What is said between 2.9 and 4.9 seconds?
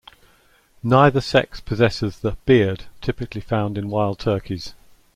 typically found in wild turkeys.